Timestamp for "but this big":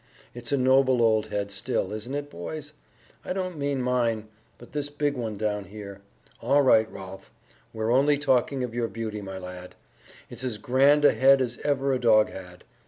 4.57-5.15